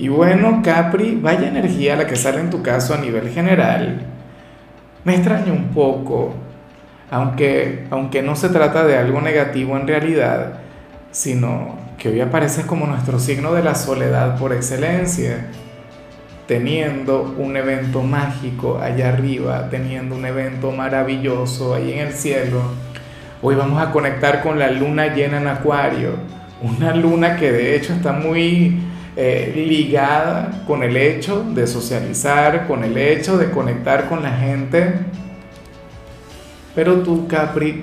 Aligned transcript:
Y 0.00 0.08
bueno, 0.08 0.62
Capri, 0.64 1.18
vaya 1.20 1.48
energía 1.48 1.94
la 1.94 2.06
que 2.06 2.16
sale 2.16 2.40
en 2.40 2.48
tu 2.48 2.62
caso 2.62 2.94
a 2.94 2.96
nivel 2.96 3.28
general. 3.28 4.00
Me 5.04 5.14
extraña 5.14 5.52
un 5.52 5.68
poco, 5.74 6.32
aunque, 7.10 7.84
aunque 7.90 8.22
no 8.22 8.34
se 8.34 8.48
trata 8.48 8.86
de 8.86 8.96
algo 8.96 9.20
negativo 9.20 9.76
en 9.76 9.86
realidad, 9.86 10.54
sino 11.10 11.76
que 11.98 12.08
hoy 12.08 12.20
apareces 12.22 12.64
como 12.64 12.86
nuestro 12.86 13.18
signo 13.18 13.52
de 13.52 13.62
la 13.62 13.74
soledad 13.74 14.38
por 14.38 14.54
excelencia, 14.54 15.48
teniendo 16.46 17.34
un 17.36 17.58
evento 17.58 18.02
mágico 18.02 18.78
allá 18.78 19.10
arriba, 19.10 19.68
teniendo 19.68 20.16
un 20.16 20.24
evento 20.24 20.72
maravilloso 20.72 21.74
ahí 21.74 21.92
en 21.92 22.06
el 22.06 22.14
cielo. 22.14 22.62
Hoy 23.42 23.54
vamos 23.54 23.82
a 23.82 23.92
conectar 23.92 24.42
con 24.42 24.58
la 24.58 24.70
luna 24.70 25.14
llena 25.14 25.42
en 25.42 25.46
Acuario, 25.46 26.12
una 26.62 26.94
luna 26.94 27.36
que 27.36 27.52
de 27.52 27.76
hecho 27.76 27.92
está 27.92 28.14
muy 28.14 28.89
eh, 29.22 29.52
ligada 29.54 30.62
con 30.66 30.82
el 30.82 30.96
hecho 30.96 31.44
de 31.44 31.66
socializar, 31.66 32.66
con 32.66 32.84
el 32.84 32.96
hecho 32.96 33.36
de 33.36 33.50
conectar 33.50 34.08
con 34.08 34.22
la 34.22 34.30
gente. 34.30 34.94
Pero 36.74 37.02
tú, 37.02 37.28
Capri, 37.28 37.82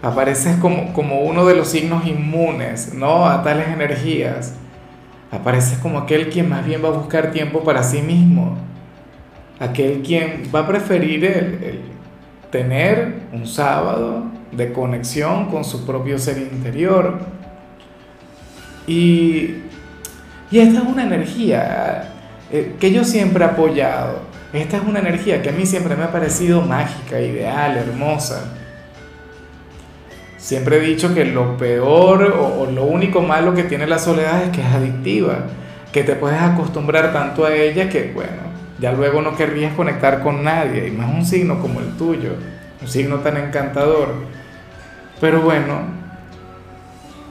apareces 0.00 0.58
como, 0.58 0.92
como 0.92 1.22
uno 1.22 1.44
de 1.44 1.56
los 1.56 1.66
signos 1.66 2.06
inmunes, 2.06 2.94
¿no? 2.94 3.26
A 3.26 3.42
tales 3.42 3.66
energías. 3.66 4.54
Apareces 5.32 5.76
como 5.78 5.98
aquel 5.98 6.30
quien 6.30 6.48
más 6.48 6.64
bien 6.64 6.84
va 6.84 6.90
a 6.90 6.92
buscar 6.92 7.32
tiempo 7.32 7.64
para 7.64 7.82
sí 7.82 8.00
mismo. 8.00 8.56
Aquel 9.58 10.02
quien 10.02 10.44
va 10.54 10.60
a 10.60 10.68
preferir 10.68 11.24
el 11.24 11.80
tener 12.52 13.22
un 13.32 13.44
sábado 13.44 14.22
de 14.52 14.72
conexión 14.72 15.46
con 15.46 15.64
su 15.64 15.84
propio 15.84 16.16
ser 16.16 16.38
interior. 16.38 17.18
Y 18.86 19.62
y 20.50 20.58
esta 20.58 20.80
es 20.80 20.84
una 20.86 21.04
energía 21.04 22.08
eh, 22.50 22.74
que 22.80 22.92
yo 22.92 23.04
siempre 23.04 23.44
he 23.44 23.48
apoyado. 23.48 24.30
Esta 24.52 24.78
es 24.78 24.82
una 24.82 24.98
energía 24.98 25.42
que 25.42 25.50
a 25.50 25.52
mí 25.52 25.64
siempre 25.64 25.94
me 25.94 26.02
ha 26.02 26.10
parecido 26.10 26.60
mágica, 26.60 27.20
ideal, 27.20 27.76
hermosa. 27.76 28.52
Siempre 30.36 30.78
he 30.78 30.80
dicho 30.80 31.14
que 31.14 31.24
lo 31.24 31.56
peor 31.56 32.24
o, 32.24 32.66
lo 32.66 32.84
único 32.84 33.22
malo 33.22 33.54
que 33.54 33.62
tiene 33.62 33.86
la 33.86 34.00
soledad 34.00 34.42
es 34.42 34.48
que 34.50 34.60
es 34.60 34.66
adictiva, 34.66 35.44
que 35.92 36.02
te 36.02 36.16
puedes 36.16 36.40
acostumbrar 36.40 37.12
tanto 37.12 37.44
a 37.44 37.54
ella 37.54 37.88
que, 37.88 38.10
bueno, 38.12 38.50
ya 38.80 38.90
luego 38.92 39.22
no 39.22 39.36
querrías 39.36 39.74
conectar 39.74 40.22
con 40.22 40.42
nadie, 40.42 40.88
y 40.88 40.90
más 40.90 41.12
un 41.14 41.24
signo 41.24 41.60
como 41.60 41.78
el 41.78 41.96
tuyo, 41.96 42.30
un 42.82 42.88
signo 42.88 43.18
tan 43.18 43.36
encantador. 43.36 44.14
Pero 45.20 45.42
bueno, 45.42 45.82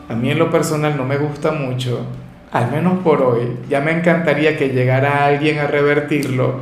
a 0.08 0.16
mí 0.16 0.30
en 0.30 0.40
lo 0.40 0.50
personal 0.50 0.96
no 0.96 1.04
me 1.04 1.18
gusta 1.18 1.52
mucho 1.52 2.06
al 2.52 2.72
menos 2.72 3.00
por 3.00 3.22
hoy, 3.22 3.58
ya 3.70 3.80
me 3.82 3.92
encantaría 3.92 4.58
que 4.58 4.70
llegara 4.70 5.26
alguien 5.26 5.60
a 5.60 5.68
revertirlo. 5.68 6.62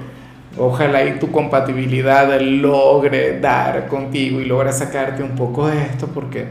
Ojalá 0.58 1.06
y 1.06 1.20
tu 1.20 1.32
compatibilidad 1.32 2.40
logre 2.42 3.40
dar 3.40 3.88
contigo 3.88 4.42
y 4.42 4.46
logre 4.46 4.74
sacarte 4.74 5.24
un 5.24 5.36
poco 5.36 5.68
de 5.68 5.82
esto 5.84 6.08
porque, 6.08 6.48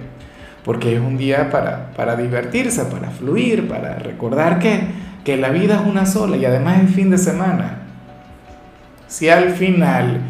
porque 0.65 0.95
es 0.95 1.01
un 1.01 1.19
día 1.19 1.51
para, 1.51 1.91
para 1.97 2.17
divertirse, 2.17 2.85
para 2.85 3.11
fluir, 3.11 3.69
para 3.69 3.99
recordar 3.99 4.59
que, 4.59 4.81
que 5.25 5.37
la 5.37 5.49
vida 5.49 5.75
es 5.75 5.87
una 5.87 6.07
sola 6.07 6.37
y 6.37 6.45
además 6.45 6.85
es 6.85 6.95
fin 6.95 7.11
de 7.11 7.19
semana. 7.19 7.81
Si 9.09 9.29
al 9.29 9.51
final 9.51 10.21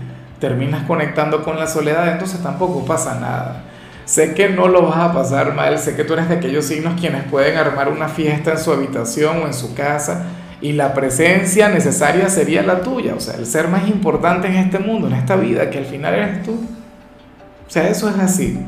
terminas 0.40 0.84
conectando 0.84 1.42
con 1.44 1.58
la 1.58 1.66
soledad, 1.66 2.12
entonces 2.12 2.42
tampoco 2.42 2.84
pasa 2.84 3.20
nada. 3.20 3.62
Sé 4.06 4.32
que 4.34 4.48
no 4.48 4.68
lo 4.68 4.82
vas 4.88 4.98
a 4.98 5.12
pasar 5.12 5.54
mal, 5.54 5.78
sé 5.78 5.94
que 5.94 6.04
tú 6.04 6.14
eres 6.14 6.28
de 6.28 6.36
aquellos 6.36 6.64
signos 6.64 6.98
quienes 6.98 7.24
pueden 7.24 7.58
armar 7.58 7.88
una 7.90 8.08
fiesta 8.08 8.52
en 8.52 8.58
su 8.58 8.72
habitación 8.72 9.42
o 9.42 9.46
en 9.46 9.52
su 9.52 9.74
casa 9.74 10.26
y 10.60 10.72
la 10.72 10.94
presencia 10.94 11.68
necesaria 11.68 12.28
sería 12.28 12.62
la 12.62 12.80
tuya, 12.80 13.14
o 13.14 13.20
sea, 13.20 13.34
el 13.34 13.46
ser 13.46 13.68
más 13.68 13.88
importante 13.88 14.46
en 14.46 14.54
este 14.54 14.78
mundo, 14.78 15.08
en 15.08 15.14
esta 15.14 15.36
vida, 15.36 15.68
que 15.70 15.78
al 15.78 15.84
final 15.84 16.14
eres 16.14 16.42
tú. 16.44 16.52
O 16.52 17.70
sea, 17.70 17.88
eso 17.88 18.08
es 18.08 18.16
así. 18.16 18.58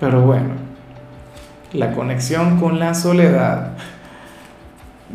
Pero 0.00 0.22
bueno, 0.22 0.54
la 1.72 1.92
conexión 1.92 2.58
con 2.58 2.80
la 2.80 2.94
soledad. 2.94 3.72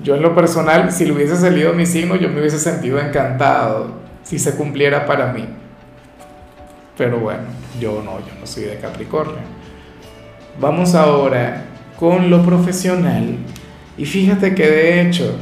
Yo 0.02 0.16
en 0.16 0.22
lo 0.22 0.34
personal, 0.34 0.92
si 0.92 1.06
le 1.06 1.12
hubiese 1.12 1.36
salido 1.36 1.74
mi 1.74 1.86
signo, 1.86 2.16
yo 2.16 2.30
me 2.30 2.40
hubiese 2.40 2.60
sentido 2.60 3.00
encantado 3.00 3.96
si 4.24 4.40
se 4.40 4.56
cumpliera 4.56 5.06
para 5.06 5.34
mí. 5.34 5.48
Pero 6.98 7.20
bueno, 7.20 7.44
yo 7.80 8.02
no, 8.04 8.20
yo 8.20 8.34
no 8.40 8.46
soy 8.46 8.64
de 8.64 8.78
Capricornio. 8.78 9.40
Vamos 10.60 10.94
ahora 10.96 11.66
con 12.00 12.30
lo 12.30 12.44
profesional. 12.44 13.38
Y 13.98 14.06
fíjate 14.06 14.54
que 14.56 14.68
de 14.68 15.02
hecho, 15.02 15.36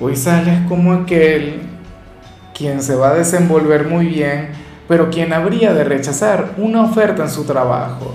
hoy 0.00 0.16
sales 0.16 0.58
como 0.68 0.92
aquel 0.92 1.60
quien 2.54 2.82
se 2.82 2.94
va 2.94 3.10
a 3.10 3.14
desenvolver 3.14 3.88
muy 3.88 4.06
bien, 4.06 4.50
pero 4.88 5.10
quien 5.10 5.32
habría 5.32 5.72
de 5.72 5.84
rechazar 5.84 6.52
una 6.56 6.82
oferta 6.82 7.22
en 7.22 7.30
su 7.30 7.44
trabajo. 7.44 8.14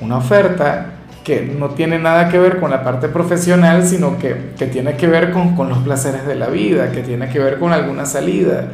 Una 0.00 0.18
oferta 0.18 0.86
que 1.22 1.40
no 1.40 1.70
tiene 1.70 1.98
nada 1.98 2.28
que 2.28 2.38
ver 2.38 2.60
con 2.60 2.70
la 2.70 2.84
parte 2.84 3.08
profesional, 3.08 3.86
sino 3.86 4.18
que, 4.18 4.34
tiene 4.70 4.96
que 4.96 5.06
ver 5.06 5.30
con, 5.30 5.56
con 5.56 5.68
los 5.68 5.78
placeres 5.78 6.26
de 6.26 6.34
la 6.34 6.48
vida, 6.48 6.90
que 6.90 7.02
tiene 7.02 7.28
que 7.28 7.38
ver 7.38 7.58
con 7.58 7.72
alguna 7.72 8.04
salida 8.04 8.68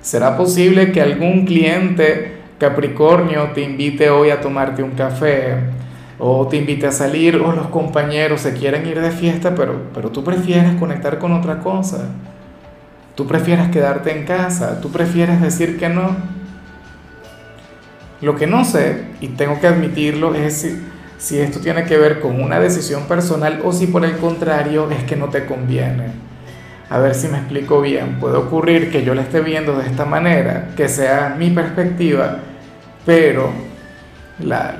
¿Será 0.00 0.36
posible 0.36 0.92
que 0.92 1.02
algún 1.02 1.44
cliente 1.44 2.38
Capricornio 2.58 3.50
te 3.54 3.62
invite 3.62 4.10
hoy 4.10 4.30
a 4.30 4.40
tomarte 4.40 4.82
un 4.82 4.92
café? 4.92 5.56
O 6.18 6.48
te 6.48 6.56
invite 6.56 6.86
a 6.86 6.92
salir, 6.92 7.36
o 7.36 7.52
los 7.52 7.68
compañeros 7.68 8.40
se 8.40 8.52
quieren 8.52 8.86
ir 8.86 9.00
de 9.00 9.10
fiesta, 9.10 9.54
pero, 9.54 9.82
pero 9.94 10.10
tú 10.10 10.24
prefieres 10.24 10.74
conectar 10.74 11.18
con 11.18 11.32
otra 11.32 11.60
cosa. 11.60 12.08
Tú 13.14 13.26
prefieres 13.26 13.68
quedarte 13.68 14.16
en 14.16 14.24
casa, 14.24 14.80
tú 14.80 14.90
prefieres 14.90 15.40
decir 15.40 15.78
que 15.78 15.88
no. 15.88 16.16
Lo 18.20 18.34
que 18.34 18.46
no 18.48 18.64
sé, 18.64 19.04
y 19.20 19.28
tengo 19.28 19.60
que 19.60 19.68
admitirlo, 19.68 20.34
es 20.34 20.54
si, 20.54 20.82
si 21.18 21.38
esto 21.38 21.60
tiene 21.60 21.84
que 21.84 21.96
ver 21.96 22.20
con 22.20 22.40
una 22.40 22.58
decisión 22.58 23.04
personal 23.04 23.60
o 23.64 23.72
si 23.72 23.86
por 23.86 24.04
el 24.04 24.16
contrario 24.16 24.88
es 24.90 25.04
que 25.04 25.14
no 25.14 25.28
te 25.28 25.46
conviene. 25.46 26.27
A 26.90 26.98
ver 26.98 27.14
si 27.14 27.28
me 27.28 27.38
explico 27.38 27.80
bien. 27.80 28.18
Puede 28.18 28.36
ocurrir 28.36 28.90
que 28.90 29.04
yo 29.04 29.14
la 29.14 29.22
esté 29.22 29.40
viendo 29.40 29.76
de 29.78 29.86
esta 29.86 30.04
manera, 30.04 30.70
que 30.76 30.88
sea 30.88 31.34
mi 31.38 31.50
perspectiva, 31.50 32.38
pero 33.04 33.50
la, 34.40 34.76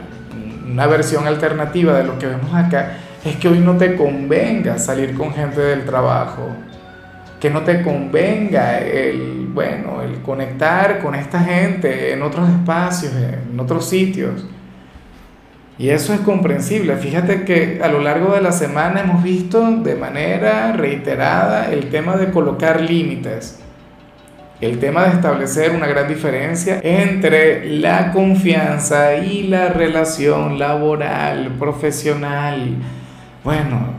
una 0.66 0.86
versión 0.86 1.26
alternativa 1.26 1.98
de 1.98 2.04
lo 2.04 2.18
que 2.18 2.26
vemos 2.26 2.54
acá 2.54 2.92
es 3.24 3.36
que 3.36 3.48
hoy 3.48 3.58
no 3.58 3.76
te 3.76 3.94
convenga 3.96 4.78
salir 4.78 5.14
con 5.14 5.32
gente 5.32 5.60
del 5.60 5.84
trabajo, 5.84 6.48
que 7.40 7.50
no 7.50 7.62
te 7.62 7.82
convenga 7.82 8.78
el, 8.78 9.48
bueno, 9.52 10.02
el 10.02 10.20
conectar 10.22 11.00
con 11.00 11.14
esta 11.14 11.40
gente 11.40 12.12
en 12.12 12.22
otros 12.22 12.48
espacios, 12.48 13.12
en 13.14 13.58
otros 13.60 13.88
sitios. 13.88 14.44
Y 15.78 15.90
eso 15.90 16.12
es 16.12 16.20
comprensible. 16.20 16.96
Fíjate 16.96 17.44
que 17.44 17.80
a 17.82 17.88
lo 17.88 18.00
largo 18.00 18.34
de 18.34 18.40
la 18.40 18.50
semana 18.50 19.00
hemos 19.00 19.22
visto 19.22 19.70
de 19.76 19.94
manera 19.94 20.72
reiterada 20.72 21.70
el 21.70 21.88
tema 21.88 22.16
de 22.16 22.32
colocar 22.32 22.80
límites, 22.80 23.60
el 24.60 24.80
tema 24.80 25.04
de 25.04 25.10
establecer 25.10 25.70
una 25.70 25.86
gran 25.86 26.08
diferencia 26.08 26.80
entre 26.82 27.70
la 27.78 28.10
confianza 28.10 29.14
y 29.18 29.44
la 29.44 29.68
relación 29.68 30.58
laboral, 30.58 31.52
profesional. 31.60 32.74
Bueno, 33.44 33.92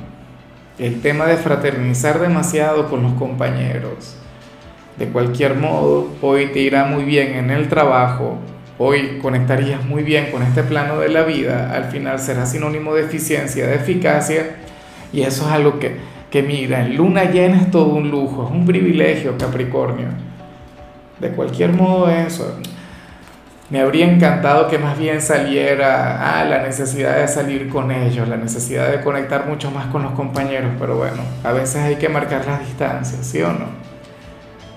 el 0.78 1.02
tema 1.02 1.28
de 1.28 1.38
fraternizar 1.38 2.20
demasiado 2.20 2.90
con 2.90 3.04
los 3.04 3.14
compañeros. 3.14 4.18
De 4.98 5.08
cualquier 5.08 5.56
modo, 5.56 6.10
hoy 6.22 6.48
te 6.48 6.60
irá 6.60 6.84
muy 6.84 7.06
bien 7.06 7.36
en 7.36 7.52
el 7.52 7.70
trabajo, 7.70 8.38
hoy 8.80 9.20
conectarías 9.22 9.86
muy 9.86 10.04
bien 10.04 10.32
con 10.32 10.42
este 10.42 10.64
plano 10.64 11.00
de 11.00 11.10
la 11.10 11.24
vida, 11.24 11.76
al 11.76 11.86
final 11.86 12.18
será 12.18 12.46
sinónimo 12.46 12.96
de 12.96 13.04
eficiencia, 13.04 13.68
de 13.68 13.76
eficacia, 13.76 14.56
y 15.12 15.22
eso 15.22 15.46
es 15.46 15.52
algo 15.52 15.80
que, 15.80 15.98
que 16.32 16.42
mira, 16.42 16.86
en 16.86 16.96
luna 16.96 17.26
llena 17.26 17.58
es 17.62 17.70
todo 17.70 17.94
un 17.94 18.10
lujo, 18.10 18.46
es 18.46 18.52
un 18.52 18.66
privilegio 18.66 19.38
Capricornio. 19.38 20.08
De 21.20 21.30
cualquier 21.32 21.74
modo 21.74 22.10
eso, 22.10 22.58
me 23.70 23.82
habría 23.82 24.10
encantado 24.10 24.70
que 24.70 24.78
más 24.78 24.98
bien 24.98 25.22
saliera 25.22 26.40
ah, 26.40 26.46
la 26.46 26.64
necesidad 26.64 27.18
de 27.20 27.28
salir 27.28 27.68
con 27.68 27.92
ellos, 27.92 28.30
la 28.30 28.38
necesidad 28.38 28.90
de 28.90 29.02
conectar 29.02 29.46
mucho 29.46 29.70
más 29.72 29.88
con 29.88 30.04
los 30.04 30.14
compañeros, 30.14 30.72
pero 30.80 30.96
bueno, 30.96 31.22
a 31.44 31.52
veces 31.52 31.78
hay 31.78 31.96
que 31.98 32.08
marcar 32.08 32.46
las 32.46 32.62
distancias, 32.62 33.26
¿sí 33.26 33.42
o 33.42 33.52
no? 33.52 33.66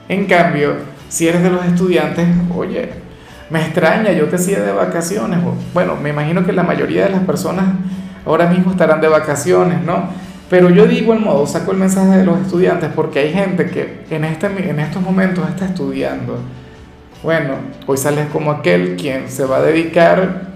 En 0.09 0.27
cambio, 0.27 0.75
si 1.09 1.29
eres 1.29 1.45
de 1.45 1.51
los 1.51 1.65
estudiantes, 1.65 2.27
oye, 2.55 3.02
me 3.53 3.61
extraña, 3.61 4.11
yo 4.13 4.29
te 4.29 4.37
hacía 4.37 4.61
de 4.61 4.73
vacaciones. 4.73 5.39
Bueno, 5.73 5.97
me 5.97 6.11
imagino 6.11 6.45
que 6.45 6.53
la 6.53 6.65
mayoría 6.65 7.05
de 7.05 7.11
las 7.11 7.21
personas 7.21 7.67
ahora 8.27 8.47
mismo 8.47 8.73
estarán 8.73 9.01
de 9.01 9.09
vacaciones, 9.09 9.83
¿no? 9.83 10.09
Pero 10.51 10.71
yo 10.71 10.87
digo 10.87 11.13
el 11.13 11.21
modo, 11.21 11.47
saco 11.47 11.71
el 11.71 11.79
mensaje 11.79 12.19
de 12.19 12.25
los 12.25 12.41
estudiantes 12.41 12.91
porque 12.95 13.21
hay 13.21 13.33
gente 13.33 13.67
que 13.67 14.05
en, 14.11 14.25
este, 14.25 14.47
en 14.47 14.81
estos 14.81 15.01
momentos 15.01 15.49
está 15.49 15.67
estudiando 15.67 16.39
bueno, 17.23 17.55
hoy 17.87 17.99
sales 17.99 18.27
como 18.33 18.51
aquel 18.51 18.97
quien 18.97 19.29
se 19.29 19.45
va 19.45 19.59
a 19.59 19.63
dedicar 19.63 20.49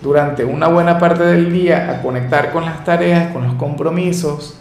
durante 0.00 0.44
una 0.44 0.68
buena 0.68 0.96
parte 1.00 1.24
del 1.24 1.52
día 1.52 1.90
a 1.90 2.00
conectar 2.00 2.52
con 2.52 2.64
las 2.64 2.84
tareas, 2.84 3.32
con 3.32 3.42
los 3.42 3.54
compromisos, 3.54 4.56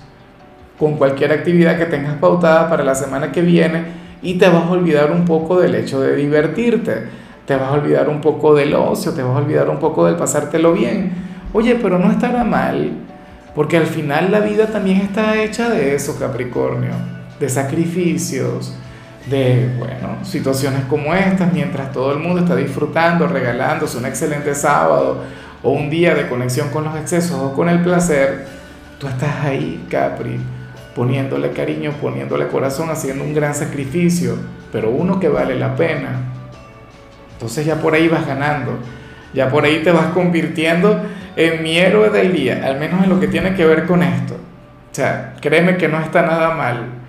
con 0.79 0.95
cualquier 0.95 1.31
actividad 1.31 1.77
que 1.77 1.85
tengas 1.85 2.15
pautada 2.15 2.67
para 2.67 2.83
la 2.83 2.95
semana 2.95 3.31
que 3.31 3.44
viene 3.44 3.83
y 4.23 4.39
te 4.39 4.49
vas 4.49 4.63
a 4.63 4.71
olvidar 4.71 5.11
un 5.11 5.25
poco 5.25 5.59
del 5.59 5.75
hecho 5.75 6.01
de 6.01 6.15
divertirte, 6.15 7.03
te 7.45 7.55
vas 7.55 7.69
a 7.69 7.73
olvidar 7.73 8.09
un 8.09 8.21
poco 8.21 8.55
del 8.55 8.73
ocio, 8.73 9.13
te 9.13 9.23
vas 9.23 9.35
a 9.35 9.39
olvidar 9.39 9.69
un 9.69 9.79
poco 9.79 10.05
del 10.05 10.15
pasártelo 10.15 10.73
bien. 10.73 11.11
Oye, 11.53 11.75
pero 11.75 11.99
no 11.99 12.11
estará 12.11 12.43
mal, 12.43 12.91
porque 13.55 13.77
al 13.77 13.88
final 13.88 14.31
la 14.31 14.39
vida 14.39 14.67
también 14.67 15.01
está 15.01 15.41
hecha 15.41 15.69
de 15.69 15.95
eso, 15.95 16.17
Capricornio, 16.17 16.93
de 17.39 17.49
sacrificios, 17.49 18.73
de, 19.29 19.69
bueno, 19.77 20.23
situaciones 20.23 20.85
como 20.85 21.13
estas, 21.13 21.51
mientras 21.53 21.91
todo 21.91 22.13
el 22.13 22.19
mundo 22.19 22.41
está 22.41 22.55
disfrutando, 22.55 23.27
regalándose 23.27 23.97
un 23.97 24.05
excelente 24.05 24.55
sábado 24.55 25.17
o 25.63 25.71
un 25.71 25.89
día 25.89 26.15
de 26.15 26.27
conexión 26.27 26.69
con 26.69 26.85
los 26.85 26.95
excesos 26.95 27.37
o 27.39 27.53
con 27.53 27.69
el 27.69 27.81
placer, 27.81 28.45
tú 28.97 29.07
estás 29.07 29.44
ahí, 29.44 29.85
Capri, 29.89 30.39
poniéndole 30.95 31.51
cariño, 31.51 31.91
poniéndole 32.01 32.47
corazón, 32.47 32.89
haciendo 32.89 33.23
un 33.23 33.33
gran 33.33 33.53
sacrificio, 33.53 34.35
pero 34.71 34.89
uno 34.89 35.19
que 35.19 35.27
vale 35.29 35.55
la 35.55 35.75
pena. 35.75 36.31
Entonces 37.41 37.65
ya 37.65 37.77
por 37.77 37.95
ahí 37.95 38.07
vas 38.07 38.27
ganando, 38.27 38.77
ya 39.33 39.49
por 39.49 39.65
ahí 39.65 39.81
te 39.83 39.91
vas 39.91 40.07
convirtiendo 40.13 41.01
en 41.35 41.63
mi 41.63 41.75
héroe 41.75 42.11
del 42.11 42.33
día, 42.33 42.61
al 42.63 42.79
menos 42.79 43.03
en 43.03 43.09
lo 43.09 43.19
que 43.19 43.27
tiene 43.27 43.55
que 43.55 43.65
ver 43.65 43.88
con 43.88 44.03
esto. 44.03 44.35
O 44.35 44.93
sea, 44.93 45.33
créeme 45.41 45.75
que 45.75 45.88
no 45.88 45.99
está 45.99 46.21
nada 46.21 46.53
mal 46.53 47.01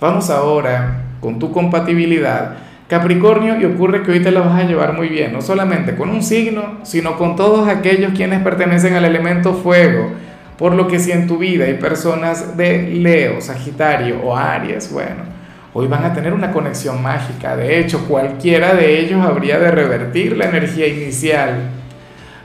Vamos 0.00 0.30
ahora 0.30 1.02
con 1.20 1.38
tu 1.38 1.52
compatibilidad. 1.52 2.54
Capricornio, 2.88 3.60
y 3.60 3.66
ocurre 3.66 4.02
que 4.02 4.12
hoy 4.12 4.20
te 4.20 4.30
la 4.30 4.40
vas 4.40 4.58
a 4.58 4.64
llevar 4.64 4.94
muy 4.94 5.08
bien, 5.08 5.34
no 5.34 5.42
solamente 5.42 5.94
con 5.94 6.08
un 6.08 6.22
signo, 6.22 6.78
sino 6.84 7.18
con 7.18 7.36
todos 7.36 7.68
aquellos 7.68 8.12
quienes 8.14 8.42
pertenecen 8.42 8.94
al 8.94 9.04
elemento 9.04 9.52
fuego. 9.52 10.12
Por 10.56 10.74
lo 10.74 10.88
que 10.88 10.98
si 10.98 11.12
en 11.12 11.26
tu 11.26 11.36
vida 11.36 11.66
hay 11.66 11.74
personas 11.74 12.56
de 12.56 12.88
Leo, 12.94 13.42
Sagitario 13.42 14.22
o 14.22 14.34
Aries, 14.34 14.90
bueno, 14.90 15.39
hoy 15.72 15.86
van 15.86 16.04
a 16.04 16.12
tener 16.12 16.32
una 16.32 16.50
conexión 16.52 17.02
mágica. 17.02 17.56
De 17.56 17.78
hecho, 17.78 18.06
cualquiera 18.06 18.74
de 18.74 19.00
ellos 19.00 19.24
habría 19.24 19.58
de 19.58 19.70
revertir 19.70 20.36
la 20.36 20.46
energía 20.46 20.86
inicial. 20.86 21.70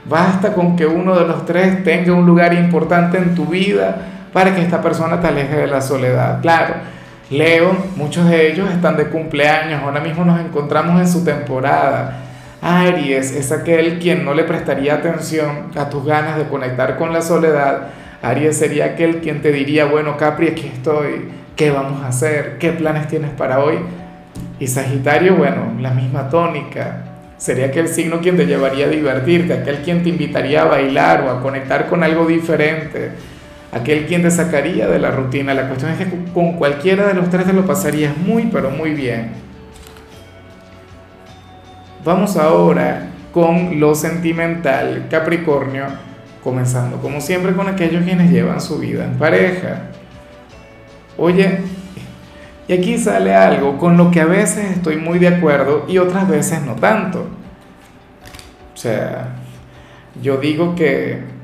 Basta 0.04 0.52
con 0.52 0.76
que 0.76 0.86
uno 0.86 1.18
de 1.18 1.26
los 1.26 1.44
tres 1.46 1.82
tenga 1.82 2.12
un 2.12 2.26
lugar 2.26 2.54
importante 2.54 3.18
en 3.18 3.34
tu 3.34 3.46
vida 3.46 3.96
para 4.32 4.54
que 4.54 4.62
esta 4.62 4.80
persona 4.80 5.20
te 5.20 5.26
aleje 5.26 5.56
de 5.56 5.66
la 5.66 5.80
soledad. 5.80 6.40
Claro, 6.40 6.74
Leo, 7.30 7.76
muchos 7.96 8.28
de 8.28 8.52
ellos 8.52 8.70
están 8.70 8.96
de 8.96 9.06
cumpleaños, 9.06 9.82
ahora 9.82 10.00
mismo 10.00 10.24
nos 10.24 10.38
encontramos 10.38 11.00
en 11.00 11.08
su 11.08 11.24
temporada. 11.24 12.22
Aries 12.62 13.32
es 13.32 13.50
aquel 13.50 13.98
quien 13.98 14.24
no 14.24 14.32
le 14.32 14.44
prestaría 14.44 14.94
atención 14.94 15.72
a 15.76 15.90
tus 15.90 16.04
ganas 16.04 16.36
de 16.36 16.44
conectar 16.44 16.96
con 16.96 17.12
la 17.12 17.22
soledad. 17.22 17.88
Aries 18.22 18.56
sería 18.56 18.86
aquel 18.86 19.20
quien 19.20 19.42
te 19.42 19.50
diría, 19.50 19.86
bueno, 19.86 20.16
Capri, 20.16 20.48
aquí 20.48 20.70
estoy, 20.72 21.28
¿qué 21.56 21.70
vamos 21.70 22.02
a 22.02 22.08
hacer? 22.08 22.58
¿Qué 22.58 22.70
planes 22.70 23.08
tienes 23.08 23.30
para 23.30 23.60
hoy? 23.60 23.78
Y 24.60 24.66
Sagitario, 24.68 25.36
bueno, 25.36 25.72
la 25.80 25.90
misma 25.90 26.28
tónica. 26.28 27.02
Sería 27.38 27.66
aquel 27.66 27.88
signo 27.88 28.20
quien 28.20 28.36
te 28.36 28.46
llevaría 28.46 28.86
a 28.86 28.88
divertirte, 28.88 29.52
aquel 29.52 29.78
quien 29.78 30.02
te 30.02 30.10
invitaría 30.10 30.62
a 30.62 30.66
bailar 30.66 31.22
o 31.22 31.30
a 31.30 31.40
conectar 31.42 31.86
con 31.88 32.02
algo 32.02 32.26
diferente 32.26 33.10
aquel 33.76 34.06
quien 34.06 34.22
te 34.22 34.30
sacaría 34.30 34.88
de 34.88 34.98
la 34.98 35.10
rutina. 35.10 35.54
La 35.54 35.68
cuestión 35.68 35.92
es 35.92 35.98
que 35.98 36.06
con 36.32 36.54
cualquiera 36.54 37.06
de 37.06 37.14
los 37.14 37.30
tres 37.30 37.46
te 37.46 37.52
lo 37.52 37.66
pasarías 37.66 38.16
muy, 38.16 38.44
pero 38.46 38.70
muy 38.70 38.90
bien. 38.90 39.30
Vamos 42.04 42.36
ahora 42.36 43.08
con 43.32 43.80
lo 43.80 43.94
sentimental, 43.94 45.06
Capricornio, 45.10 45.84
comenzando 46.42 46.98
como 46.98 47.20
siempre 47.20 47.52
con 47.52 47.68
aquellos 47.68 48.04
quienes 48.04 48.30
llevan 48.30 48.60
su 48.60 48.78
vida 48.78 49.04
en 49.04 49.18
pareja. 49.18 49.90
Oye, 51.18 51.60
y 52.68 52.72
aquí 52.72 52.98
sale 52.98 53.34
algo 53.34 53.78
con 53.78 53.96
lo 53.96 54.10
que 54.10 54.20
a 54.20 54.26
veces 54.26 54.72
estoy 54.72 54.96
muy 54.96 55.18
de 55.18 55.28
acuerdo 55.28 55.84
y 55.88 55.98
otras 55.98 56.28
veces 56.28 56.62
no 56.62 56.74
tanto. 56.74 57.26
O 58.74 58.76
sea, 58.76 59.36
yo 60.20 60.36
digo 60.38 60.74
que 60.74 61.36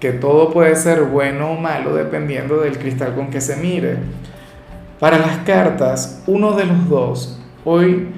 que 0.00 0.12
todo 0.12 0.50
puede 0.50 0.74
ser 0.76 1.04
bueno 1.04 1.52
o 1.52 1.60
malo 1.60 1.94
dependiendo 1.94 2.62
del 2.62 2.78
cristal 2.78 3.14
con 3.14 3.28
que 3.28 3.42
se 3.42 3.56
mire. 3.56 3.98
Para 4.98 5.18
las 5.18 5.38
cartas, 5.38 6.22
uno 6.26 6.52
de 6.52 6.64
los 6.64 6.88
dos 6.88 7.38
hoy 7.64 8.08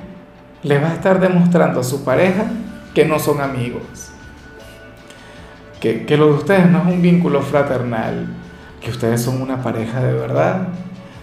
le 0.63 0.79
va 0.79 0.91
a 0.91 0.95
estar 0.95 1.21
demostrando 1.21 1.81
a 1.81 1.85
su 1.85 2.05
pareja 2.05 2.45
que 2.95 3.05
no 3.05 3.19
son 3.19 3.41
amigos, 3.41 4.13
que, 5.81 6.05
que 6.07 6.17
lo 6.17 6.27
de 6.27 6.33
ustedes 6.35 6.71
no 6.71 6.79
es 6.83 6.87
un 6.87 7.03
vínculo 7.03 7.43
fraternal, 7.43 8.29
que 8.81 8.91
ustedes 8.91 9.23
son 9.23 9.43
una 9.43 9.63
pareja 9.63 10.01
de 10.01 10.13
verdad, 10.13 10.69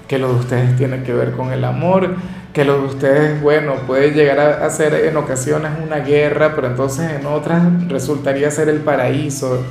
que 0.10 0.18
lo 0.18 0.34
de 0.34 0.40
ustedes 0.40 0.76
tiene 0.76 1.04
que 1.04 1.14
ver 1.14 1.34
con 1.34 1.54
el 1.54 1.64
amor, 1.64 2.16
que 2.52 2.66
lo 2.66 2.82
de 2.82 2.88
ustedes, 2.88 3.42
bueno, 3.44 3.76
puede 3.86 4.10
llegar 4.10 4.40
a, 4.40 4.68
ser 4.72 4.96
en 5.06 5.16
ocasiones 5.16 5.72
una 5.86 6.00
guerra, 6.00 6.56
pero 6.56 6.66
entonces 6.66 7.12
en 7.12 7.28
otras 7.28 7.62
resultaría 7.88 8.50
ser 8.50 8.70
el 8.70 8.80
paraíso 8.80 9.64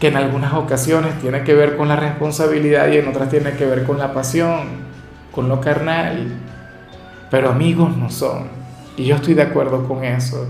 que 0.00 0.08
en 0.08 0.16
algunas 0.16 0.54
ocasiones 0.54 1.20
tiene 1.20 1.42
que 1.44 1.52
ver 1.52 1.76
con 1.76 1.88
la 1.88 1.96
responsabilidad 1.96 2.88
y 2.88 2.96
en 2.96 3.08
otras 3.08 3.28
tiene 3.28 3.52
que 3.52 3.66
ver 3.66 3.84
con 3.84 3.98
la 3.98 4.14
pasión, 4.14 4.68
con 5.32 5.50
lo 5.50 5.60
carnal. 5.60 6.28
Pero 7.30 7.50
amigos 7.50 7.94
no 7.94 8.08
son. 8.08 8.48
Y 8.96 9.04
yo 9.04 9.16
estoy 9.16 9.34
de 9.34 9.42
acuerdo 9.42 9.86
con 9.86 10.02
eso. 10.02 10.48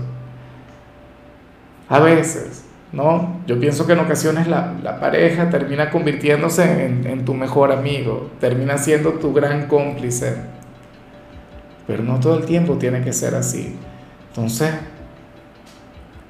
A 1.89 1.99
veces, 1.99 2.63
¿no? 2.97 3.41
Yo 3.47 3.57
pienso 3.59 3.87
que 3.87 3.93
en 3.93 3.99
ocasiones 3.99 4.47
la, 4.47 4.99
pareja 4.99 5.49
termina 5.49 5.89
convirtiéndose 5.89 6.85
en, 6.85 7.23
tu 7.23 7.33
mejor 7.33 7.71
amigo, 7.71 8.31
termina 8.41 8.77
siendo 8.77 9.13
tu 9.13 9.33
gran 9.33 9.67
cómplice. 9.67 10.35
Pero 11.87 12.03
no 12.03 12.19
todo 12.19 12.37
el 12.37 12.45
tiempo 12.45 12.73
tiene 12.77 13.01
que 13.01 13.13
ser 13.13 13.35
así. 13.35 13.77
Entonces, 14.29 14.71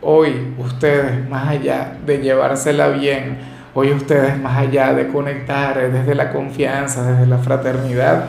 Hoy 0.01 0.53
ustedes, 0.59 1.27
más 1.27 1.47
allá 1.47 1.97
de 2.05 2.19
llevársela 2.19 2.89
bien, 2.89 3.39
hoy 3.73 3.91
ustedes, 3.91 4.39
más 4.39 4.55
allá 4.55 4.93
de 4.93 5.07
conectar 5.07 5.91
desde 5.91 6.13
la 6.13 6.31
confianza, 6.31 7.11
desde 7.11 7.25
la 7.25 7.39
fraternidad, 7.39 8.25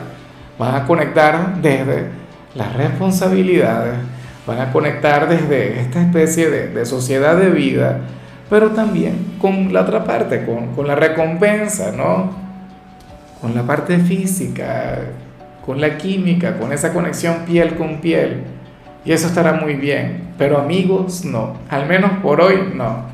van 0.57 0.73
a 0.73 0.87
conectar 0.87 1.61
desde 1.61 2.07
las 2.55 2.75
responsabilidades, 2.75 3.93
van 4.47 4.59
a 4.61 4.71
conectar 4.71 5.29
desde 5.29 5.79
esta 5.79 6.01
especie 6.01 6.49
de, 6.49 6.85
sociedad 6.87 7.37
de 7.37 7.51
vida, 7.51 7.99
pero 8.49 8.71
también 8.71 9.35
con 9.39 9.71
la 9.71 9.81
otra 9.81 10.03
parte, 10.03 10.45
con, 10.45 10.75
con 10.75 10.87
la 10.87 10.95
recompensa, 10.95 11.91
¿no? 11.91 12.31
Con 13.41 13.55
la 13.55 13.63
parte 13.63 13.99
física, 13.99 14.99
con 15.65 15.79
la 15.79 15.97
química, 15.97 16.57
con 16.57 16.73
esa 16.73 16.91
conexión 16.93 17.45
piel 17.45 17.75
con 17.75 18.01
piel. 18.01 18.43
Y 19.05 19.11
eso 19.11 19.27
estará 19.27 19.53
muy 19.53 19.75
bien, 19.75 20.33
pero 20.37 20.57
amigos 20.57 21.23
no, 21.23 21.57
al 21.69 21.87
menos 21.87 22.11
por 22.21 22.41
hoy 22.41 22.73
no. 22.73 23.07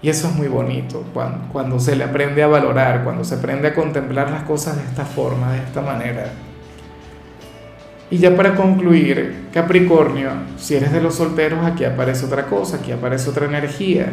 Y 0.00 0.08
eso 0.08 0.28
es 0.28 0.34
muy 0.36 0.46
bonito, 0.46 1.04
cuando, 1.12 1.52
cuando 1.52 1.80
se 1.80 1.96
le 1.96 2.04
aprende 2.04 2.42
a 2.44 2.46
valorar, 2.46 3.02
cuando 3.02 3.24
se 3.24 3.34
aprende 3.34 3.68
a 3.68 3.74
contemplar 3.74 4.30
las 4.30 4.44
cosas 4.44 4.76
de 4.76 4.84
esta 4.84 5.04
forma, 5.04 5.52
de 5.52 5.58
esta 5.58 5.82
manera. 5.82 6.26
Y 8.10 8.18
ya 8.18 8.34
para 8.34 8.54
concluir, 8.54 9.48
Capricornio, 9.52 10.30
si 10.56 10.76
eres 10.76 10.92
de 10.92 11.00
los 11.00 11.16
solteros, 11.16 11.64
aquí 11.64 11.84
aparece 11.84 12.24
otra 12.24 12.46
cosa, 12.46 12.78
aquí 12.78 12.90
aparece 12.90 13.28
otra 13.28 13.46
energía. 13.46 14.06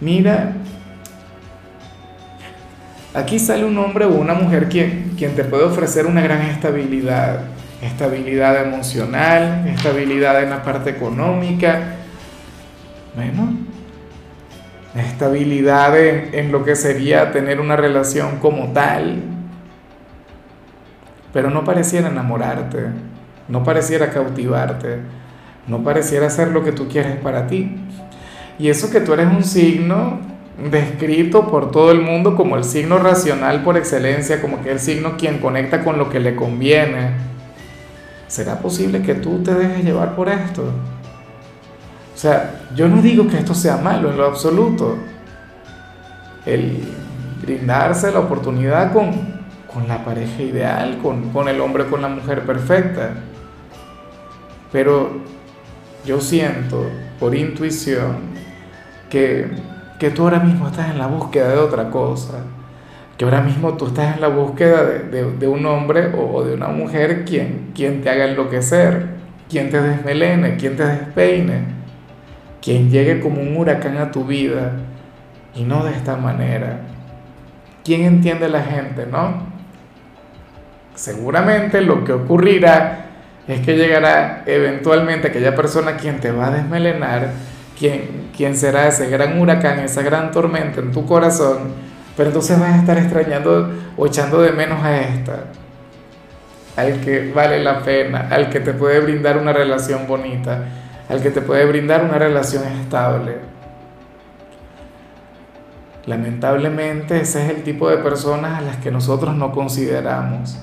Mira, 0.00 0.54
aquí 3.14 3.38
sale 3.38 3.64
un 3.64 3.78
hombre 3.78 4.06
o 4.06 4.14
una 4.14 4.34
mujer 4.34 4.68
quien, 4.68 5.12
quien 5.16 5.36
te 5.36 5.44
puede 5.44 5.64
ofrecer 5.64 6.06
una 6.06 6.20
gran 6.20 6.42
estabilidad, 6.42 7.42
estabilidad 7.82 8.64
emocional, 8.64 9.68
estabilidad 9.68 10.42
en 10.42 10.50
la 10.50 10.62
parte 10.62 10.90
económica, 10.90 11.96
bueno, 13.14 13.54
estabilidad 14.94 15.98
en, 15.98 16.52
lo 16.52 16.64
que 16.64 16.76
sería 16.76 17.32
tener 17.32 17.60
una 17.60 17.76
relación 17.76 18.38
como 18.38 18.72
tal, 18.72 19.22
pero 21.32 21.50
no 21.50 21.64
pareciera 21.64 22.08
enamorarte, 22.08 22.86
no 23.48 23.64
pareciera 23.64 24.10
cautivarte, 24.10 24.98
no 25.66 25.82
pareciera 25.82 26.30
ser 26.30 26.48
lo 26.48 26.64
que 26.64 26.72
tú 26.72 26.88
quieres 26.88 27.16
para 27.16 27.46
ti. 27.46 27.76
Y 28.58 28.68
eso 28.68 28.90
que 28.90 29.00
tú 29.00 29.12
eres 29.12 29.28
un 29.28 29.44
signo 29.44 30.18
descrito 30.70 31.48
por 31.48 31.70
todo 31.70 31.90
el 31.92 32.02
mundo 32.02 32.36
como 32.36 32.56
el 32.56 32.64
signo 32.64 32.98
racional 32.98 33.62
por 33.62 33.76
excelencia, 33.76 34.40
como 34.40 34.62
que 34.62 34.72
el 34.72 34.80
signo 34.80 35.16
quien 35.16 35.38
conecta 35.38 35.82
con 35.82 35.96
lo 35.96 36.10
que 36.10 36.20
le 36.20 36.36
conviene. 36.36 37.12
¿Será 38.26 38.58
posible 38.58 39.02
que 39.02 39.14
tú 39.14 39.42
te 39.42 39.54
dejes 39.54 39.84
llevar 39.84 40.14
por 40.14 40.28
esto? 40.28 40.62
O 42.14 42.18
sea, 42.18 42.60
yo 42.76 42.86
no 42.86 43.00
digo 43.00 43.26
que 43.26 43.38
esto 43.38 43.54
sea 43.54 43.78
malo 43.78 44.10
en 44.10 44.18
lo 44.18 44.26
absoluto. 44.26 44.98
El 46.44 46.84
brindarse 47.40 48.12
la 48.12 48.20
oportunidad 48.20 48.92
con, 48.92 49.29
con 49.72 49.88
la 49.88 50.04
pareja 50.04 50.42
ideal, 50.42 50.98
con, 51.02 51.30
con 51.30 51.48
el 51.48 51.60
hombre, 51.60 51.86
con 51.86 52.02
la 52.02 52.08
mujer 52.08 52.42
perfecta. 52.42 53.14
Pero 54.72 55.20
yo 56.04 56.20
siento 56.20 56.90
por 57.18 57.34
intuición 57.34 58.30
que, 59.08 59.48
que 59.98 60.10
tú 60.10 60.22
ahora 60.22 60.40
mismo 60.40 60.68
estás 60.68 60.90
en 60.90 60.98
la 60.98 61.06
búsqueda 61.06 61.48
de 61.48 61.58
otra 61.58 61.90
cosa, 61.90 62.44
que 63.16 63.24
ahora 63.24 63.42
mismo 63.42 63.74
tú 63.74 63.88
estás 63.88 64.14
en 64.14 64.22
la 64.22 64.28
búsqueda 64.28 64.82
de, 64.84 65.32
de, 65.32 65.48
un 65.48 65.66
hombre 65.66 66.12
o, 66.16 66.42
de 66.42 66.54
una 66.54 66.68
mujer 66.68 67.24
quien, 67.24 67.72
quien 67.74 68.00
te 68.00 68.08
haga 68.08 68.24
enloquecer, 68.26 69.08
quien 69.48 69.68
te 69.70 69.80
desmelene, 69.80 70.56
quien 70.56 70.76
te 70.76 70.86
despeine, 70.86 71.64
quien 72.62 72.90
llegue 72.90 73.20
como 73.20 73.42
un 73.42 73.56
huracán 73.56 73.98
a 73.98 74.10
tu 74.10 74.24
vida 74.24 74.72
y 75.54 75.64
no 75.64 75.84
de 75.84 75.92
esta 75.92 76.16
manera. 76.16 76.80
¿Quién 77.84 78.02
entiende 78.02 78.48
la 78.48 78.62
gente, 78.62 79.06
no? 79.06 79.49
Seguramente 81.00 81.80
lo 81.80 82.04
que 82.04 82.12
ocurrirá 82.12 83.06
es 83.48 83.60
que 83.60 83.74
llegará 83.74 84.42
eventualmente 84.44 85.28
aquella 85.28 85.54
persona 85.54 85.96
quien 85.96 86.20
te 86.20 86.30
va 86.30 86.48
a 86.48 86.50
desmelenar, 86.50 87.30
quien, 87.78 88.28
quien 88.36 88.54
será 88.54 88.86
ese 88.86 89.08
gran 89.08 89.40
huracán, 89.40 89.78
esa 89.78 90.02
gran 90.02 90.30
tormenta 90.30 90.80
en 90.80 90.92
tu 90.92 91.06
corazón, 91.06 91.72
pero 92.18 92.28
entonces 92.28 92.60
vas 92.60 92.74
a 92.74 92.76
estar 92.80 92.98
extrañando 92.98 93.72
o 93.96 94.06
echando 94.06 94.42
de 94.42 94.52
menos 94.52 94.84
a 94.84 95.00
esta, 95.00 95.44
al 96.76 97.00
que 97.00 97.32
vale 97.32 97.64
la 97.64 97.82
pena, 97.82 98.28
al 98.30 98.50
que 98.50 98.60
te 98.60 98.74
puede 98.74 99.00
brindar 99.00 99.38
una 99.38 99.54
relación 99.54 100.06
bonita, 100.06 100.66
al 101.08 101.22
que 101.22 101.30
te 101.30 101.40
puede 101.40 101.64
brindar 101.64 102.04
una 102.04 102.18
relación 102.18 102.64
estable. 102.64 103.36
Lamentablemente 106.04 107.22
ese 107.22 107.42
es 107.42 107.50
el 107.56 107.62
tipo 107.62 107.88
de 107.88 107.96
personas 107.96 108.58
a 108.58 108.60
las 108.60 108.76
que 108.76 108.90
nosotros 108.90 109.34
no 109.34 109.50
consideramos 109.50 110.58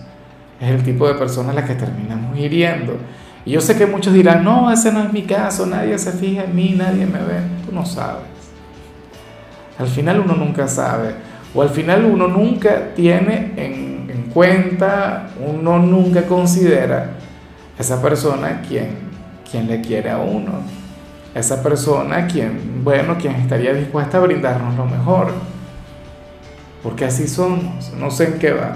es 0.59 0.69
el 0.69 0.83
tipo 0.83 1.07
de 1.07 1.15
personas 1.15 1.51
a 1.51 1.61
las 1.61 1.69
que 1.69 1.75
terminamos 1.75 2.37
hiriendo. 2.37 2.97
Y 3.45 3.51
yo 3.51 3.61
sé 3.61 3.77
que 3.77 3.85
muchos 3.85 4.13
dirán, 4.13 4.43
no, 4.43 4.71
ese 4.71 4.91
no 4.91 5.01
es 5.03 5.13
mi 5.13 5.23
caso, 5.23 5.65
nadie 5.65 5.97
se 5.97 6.11
fija 6.11 6.43
en 6.43 6.55
mí, 6.55 6.73
nadie 6.77 7.05
me 7.05 7.19
ve. 7.19 7.39
Tú 7.65 7.73
no 7.73 7.85
sabes. 7.85 8.25
Al 9.79 9.87
final 9.87 10.19
uno 10.19 10.35
nunca 10.35 10.67
sabe. 10.67 11.15
O 11.53 11.61
al 11.61 11.69
final 11.69 12.05
uno 12.05 12.27
nunca 12.27 12.93
tiene 12.95 13.53
en, 13.55 14.09
en 14.09 14.23
cuenta, 14.33 15.29
uno 15.39 15.79
nunca 15.79 16.23
considera 16.23 17.11
esa 17.79 18.01
persona 18.01 18.61
quien, 18.67 18.97
quien 19.49 19.67
le 19.67 19.81
quiere 19.81 20.09
a 20.09 20.17
uno. 20.17 20.61
Esa 21.33 21.61
persona 21.61 22.27
quien, 22.27 22.83
bueno, 22.83 23.15
quien 23.17 23.35
estaría 23.35 23.73
dispuesta 23.73 24.17
a 24.17 24.21
brindarnos 24.21 24.75
lo 24.75 24.85
mejor. 24.85 25.31
Porque 26.81 27.05
así 27.05 27.27
somos, 27.27 27.93
no 27.97 28.09
sé 28.11 28.25
en 28.25 28.39
qué 28.39 28.51
va. 28.51 28.73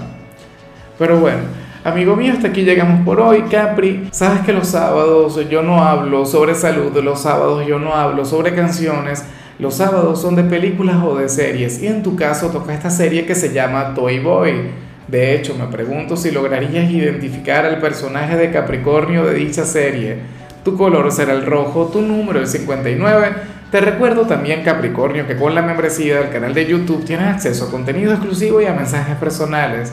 Pero 0.98 1.18
bueno, 1.18 1.40
Amigo 1.84 2.14
mío, 2.14 2.32
hasta 2.32 2.46
aquí 2.46 2.62
llegamos 2.62 3.04
por 3.04 3.20
hoy, 3.20 3.42
Capri. 3.50 4.08
Sabes 4.12 4.42
que 4.42 4.52
los 4.52 4.68
sábados 4.68 5.36
yo 5.50 5.62
no 5.62 5.82
hablo 5.82 6.24
sobre 6.24 6.54
salud, 6.54 6.96
los 7.02 7.22
sábados 7.22 7.66
yo 7.66 7.80
no 7.80 7.92
hablo 7.96 8.24
sobre 8.24 8.54
canciones, 8.54 9.24
los 9.58 9.74
sábados 9.74 10.22
son 10.22 10.36
de 10.36 10.44
películas 10.44 11.02
o 11.02 11.16
de 11.16 11.28
series 11.28 11.82
y 11.82 11.88
en 11.88 12.04
tu 12.04 12.14
caso 12.14 12.50
toca 12.50 12.72
esta 12.72 12.88
serie 12.88 13.26
que 13.26 13.34
se 13.34 13.52
llama 13.52 13.94
Toy 13.94 14.20
Boy. 14.20 14.70
De 15.08 15.34
hecho, 15.34 15.56
me 15.56 15.66
pregunto 15.66 16.16
si 16.16 16.30
lograrías 16.30 16.88
identificar 16.88 17.66
al 17.66 17.80
personaje 17.80 18.36
de 18.36 18.52
Capricornio 18.52 19.24
de 19.24 19.34
dicha 19.34 19.64
serie. 19.64 20.18
Tu 20.64 20.76
color 20.76 21.10
será 21.10 21.32
el 21.32 21.44
rojo, 21.44 21.86
tu 21.86 22.00
número 22.00 22.38
el 22.38 22.46
59. 22.46 23.32
Te 23.72 23.80
recuerdo 23.80 24.24
también, 24.26 24.62
Capricornio, 24.62 25.26
que 25.26 25.34
con 25.34 25.52
la 25.56 25.62
membresía 25.62 26.20
del 26.20 26.30
canal 26.30 26.54
de 26.54 26.64
YouTube 26.64 27.04
tienes 27.04 27.26
acceso 27.26 27.64
a 27.64 27.70
contenido 27.72 28.12
exclusivo 28.12 28.62
y 28.62 28.66
a 28.66 28.72
mensajes 28.72 29.16
personales. 29.16 29.92